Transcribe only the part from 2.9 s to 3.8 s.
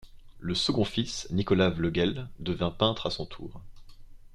à son tour.